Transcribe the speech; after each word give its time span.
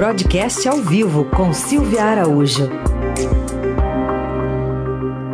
Broadcast 0.00 0.66
ao 0.66 0.78
vivo 0.78 1.26
com 1.26 1.52
Silvia 1.52 2.02
Araújo. 2.02 2.70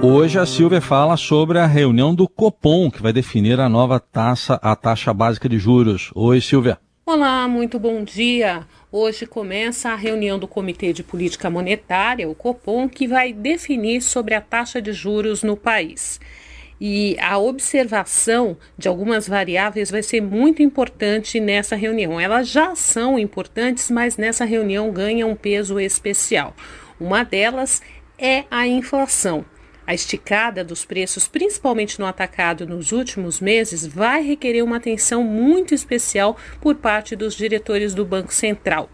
Hoje 0.00 0.38
a 0.38 0.46
Silvia 0.46 0.80
fala 0.80 1.16
sobre 1.16 1.58
a 1.58 1.66
reunião 1.66 2.14
do 2.14 2.28
Copom, 2.28 2.88
que 2.88 3.02
vai 3.02 3.12
definir 3.12 3.58
a 3.58 3.68
nova 3.68 3.98
taxa, 3.98 4.60
a 4.62 4.76
taxa 4.76 5.12
básica 5.12 5.48
de 5.48 5.58
juros. 5.58 6.12
Oi, 6.14 6.40
Silvia. 6.40 6.78
Olá, 7.04 7.48
muito 7.48 7.76
bom 7.76 8.04
dia. 8.04 8.64
Hoje 8.92 9.26
começa 9.26 9.88
a 9.88 9.96
reunião 9.96 10.38
do 10.38 10.46
Comitê 10.46 10.92
de 10.92 11.02
Política 11.02 11.50
Monetária, 11.50 12.28
o 12.28 12.34
Copom, 12.34 12.88
que 12.88 13.08
vai 13.08 13.32
definir 13.32 14.00
sobre 14.00 14.32
a 14.32 14.40
taxa 14.40 14.80
de 14.80 14.92
juros 14.92 15.42
no 15.42 15.56
país. 15.56 16.20
E 16.84 17.16
a 17.20 17.38
observação 17.38 18.56
de 18.76 18.88
algumas 18.88 19.28
variáveis 19.28 19.88
vai 19.88 20.02
ser 20.02 20.20
muito 20.20 20.64
importante 20.64 21.38
nessa 21.38 21.76
reunião. 21.76 22.18
Elas 22.18 22.48
já 22.48 22.74
são 22.74 23.16
importantes, 23.16 23.88
mas 23.88 24.16
nessa 24.16 24.44
reunião 24.44 24.90
ganham 24.90 25.30
um 25.30 25.36
peso 25.36 25.78
especial. 25.78 26.56
Uma 26.98 27.22
delas 27.22 27.80
é 28.18 28.42
a 28.50 28.66
inflação. 28.66 29.44
A 29.86 29.94
esticada 29.94 30.64
dos 30.64 30.84
preços, 30.84 31.28
principalmente 31.28 32.00
no 32.00 32.06
atacado 32.06 32.66
nos 32.66 32.90
últimos 32.90 33.40
meses, 33.40 33.86
vai 33.86 34.20
requerer 34.20 34.64
uma 34.64 34.78
atenção 34.78 35.22
muito 35.22 35.72
especial 35.76 36.36
por 36.60 36.74
parte 36.74 37.14
dos 37.14 37.36
diretores 37.36 37.94
do 37.94 38.04
Banco 38.04 38.34
Central. 38.34 38.90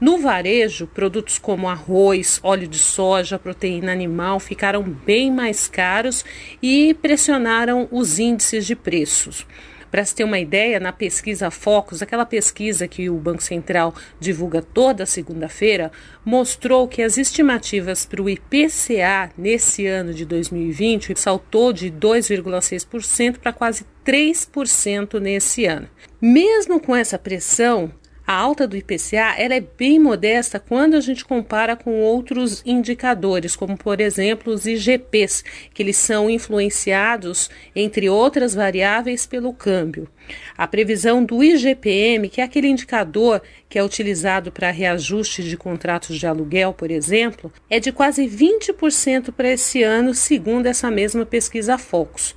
No 0.00 0.18
varejo, 0.18 0.86
produtos 0.86 1.38
como 1.38 1.68
arroz, 1.68 2.40
óleo 2.42 2.66
de 2.66 2.78
soja, 2.78 3.38
proteína 3.38 3.92
animal 3.92 4.40
ficaram 4.40 4.82
bem 4.82 5.30
mais 5.30 5.68
caros 5.68 6.24
e 6.62 6.94
pressionaram 6.94 7.88
os 7.90 8.18
índices 8.18 8.66
de 8.66 8.74
preços. 8.74 9.46
Para 9.94 10.04
se 10.04 10.12
ter 10.12 10.24
uma 10.24 10.40
ideia, 10.40 10.80
na 10.80 10.92
pesquisa 10.92 11.52
Focus, 11.52 12.02
aquela 12.02 12.26
pesquisa 12.26 12.88
que 12.88 13.08
o 13.08 13.14
Banco 13.14 13.40
Central 13.40 13.94
divulga 14.18 14.60
toda 14.60 15.06
segunda-feira, 15.06 15.92
mostrou 16.24 16.88
que 16.88 17.00
as 17.00 17.16
estimativas 17.16 18.04
para 18.04 18.20
o 18.20 18.28
IPCA 18.28 19.30
nesse 19.38 19.86
ano 19.86 20.12
de 20.12 20.24
2020 20.24 21.16
saltou 21.16 21.72
de 21.72 21.92
2,6% 21.92 23.38
para 23.38 23.52
quase 23.52 23.86
3% 24.04 25.20
nesse 25.20 25.64
ano. 25.64 25.88
Mesmo 26.20 26.80
com 26.80 26.96
essa 26.96 27.16
pressão, 27.16 27.92
a 28.26 28.32
alta 28.32 28.66
do 28.66 28.76
IPCA 28.76 29.34
ela 29.36 29.54
é 29.54 29.60
bem 29.60 29.98
modesta 29.98 30.58
quando 30.58 30.94
a 30.94 31.00
gente 31.00 31.24
compara 31.24 31.76
com 31.76 32.00
outros 32.00 32.62
indicadores, 32.64 33.54
como 33.54 33.76
por 33.76 34.00
exemplo 34.00 34.52
os 34.52 34.66
IGPs, 34.66 35.44
que 35.72 35.82
eles 35.82 35.96
são 35.96 36.30
influenciados, 36.30 37.50
entre 37.76 38.08
outras 38.08 38.54
variáveis, 38.54 39.26
pelo 39.26 39.52
câmbio. 39.52 40.08
A 40.56 40.66
previsão 40.66 41.22
do 41.22 41.44
IGPM, 41.44 42.30
que 42.30 42.40
é 42.40 42.44
aquele 42.44 42.68
indicador 42.68 43.42
que 43.68 43.78
é 43.78 43.84
utilizado 43.84 44.50
para 44.50 44.70
reajuste 44.70 45.42
de 45.42 45.56
contratos 45.56 46.18
de 46.18 46.26
aluguel, 46.26 46.72
por 46.72 46.90
exemplo, 46.90 47.52
é 47.68 47.78
de 47.78 47.92
quase 47.92 48.26
20% 48.26 49.32
para 49.32 49.52
esse 49.52 49.82
ano, 49.82 50.14
segundo 50.14 50.66
essa 50.66 50.90
mesma 50.90 51.26
pesquisa 51.26 51.76
Focus. 51.76 52.34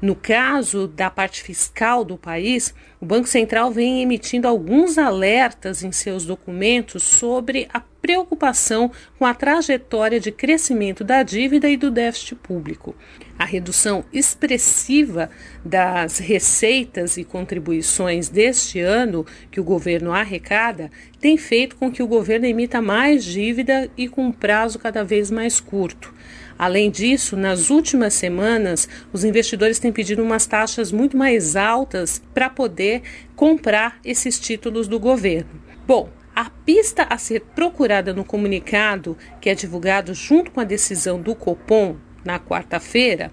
No 0.00 0.14
caso 0.14 0.88
da 0.88 1.10
parte 1.10 1.42
fiscal 1.42 2.04
do 2.04 2.16
país, 2.16 2.74
o 2.98 3.04
Banco 3.04 3.28
Central 3.28 3.70
vem 3.70 4.00
emitindo 4.00 4.48
alguns 4.48 4.96
alertas 4.96 5.82
em 5.82 5.92
seus 5.92 6.24
documentos 6.24 7.02
sobre 7.02 7.68
a 7.70 7.80
preocupação 7.80 8.90
com 9.18 9.26
a 9.26 9.34
trajetória 9.34 10.18
de 10.18 10.32
crescimento 10.32 11.04
da 11.04 11.22
dívida 11.22 11.68
e 11.68 11.76
do 11.76 11.90
déficit 11.90 12.34
público. 12.36 12.96
A 13.38 13.44
redução 13.44 14.02
expressiva 14.10 15.28
das 15.62 16.16
receitas 16.16 17.18
e 17.18 17.24
contribuições 17.24 18.30
deste 18.30 18.80
ano 18.80 19.26
que 19.50 19.60
o 19.60 19.64
governo 19.64 20.12
arrecada 20.12 20.90
tem 21.20 21.36
feito 21.36 21.76
com 21.76 21.92
que 21.92 22.02
o 22.02 22.06
governo 22.06 22.46
emita 22.46 22.80
mais 22.80 23.22
dívida 23.22 23.90
e 23.98 24.08
com 24.08 24.26
um 24.26 24.32
prazo 24.32 24.78
cada 24.78 25.04
vez 25.04 25.30
mais 25.30 25.60
curto. 25.60 26.12
Além 26.60 26.90
disso, 26.90 27.38
nas 27.38 27.70
últimas 27.70 28.12
semanas, 28.12 28.86
os 29.14 29.24
investidores 29.24 29.78
têm 29.78 29.90
pedido 29.90 30.22
umas 30.22 30.44
taxas 30.44 30.92
muito 30.92 31.16
mais 31.16 31.56
altas 31.56 32.20
para 32.34 32.50
poder 32.50 33.00
comprar 33.34 33.98
esses 34.04 34.38
títulos 34.38 34.86
do 34.86 35.00
governo. 35.00 35.48
Bom, 35.86 36.10
a 36.36 36.50
pista 36.50 37.04
a 37.08 37.16
ser 37.16 37.40
procurada 37.54 38.12
no 38.12 38.26
comunicado, 38.26 39.16
que 39.40 39.48
é 39.48 39.54
divulgado 39.54 40.12
junto 40.12 40.50
com 40.50 40.60
a 40.60 40.64
decisão 40.64 41.18
do 41.18 41.34
Copom 41.34 41.96
na 42.22 42.38
quarta-feira, 42.38 43.32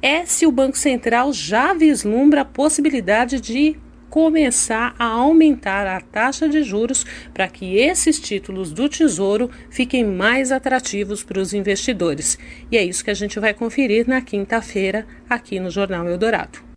é 0.00 0.24
se 0.24 0.46
o 0.46 0.52
Banco 0.52 0.78
Central 0.78 1.32
já 1.32 1.74
vislumbra 1.74 2.42
a 2.42 2.44
possibilidade 2.44 3.40
de 3.40 3.76
começar 4.10 4.94
a 4.98 5.04
aumentar 5.04 5.86
a 5.86 6.00
taxa 6.00 6.48
de 6.48 6.62
juros 6.62 7.04
para 7.32 7.48
que 7.48 7.76
esses 7.76 8.18
títulos 8.18 8.72
do 8.72 8.88
Tesouro 8.88 9.50
fiquem 9.70 10.04
mais 10.04 10.52
atrativos 10.52 11.22
para 11.22 11.40
os 11.40 11.52
investidores. 11.52 12.38
E 12.70 12.76
é 12.76 12.84
isso 12.84 13.04
que 13.04 13.10
a 13.10 13.14
gente 13.14 13.38
vai 13.40 13.54
conferir 13.54 14.08
na 14.08 14.20
quinta-feira 14.20 15.06
aqui 15.28 15.60
no 15.60 15.70
Jornal 15.70 16.06
Eldorado. 16.08 16.67